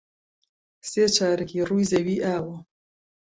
[0.89, 2.57] سێ چارەکی ڕووی زەوی ئاوە.